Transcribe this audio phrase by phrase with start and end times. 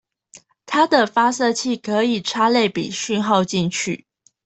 [0.65, 4.07] 它的發射器可以插類比訊號進去